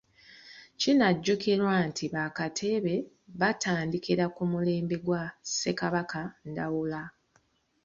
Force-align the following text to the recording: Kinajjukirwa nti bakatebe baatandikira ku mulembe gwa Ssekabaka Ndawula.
Kinajjukirwa 0.79 1.73
nti 1.87 2.05
bakatebe 2.13 2.95
baatandikira 3.39 4.25
ku 4.35 4.43
mulembe 4.51 4.95
gwa 5.05 5.23
Ssekabaka 5.47 6.21
Ndawula. 6.49 7.01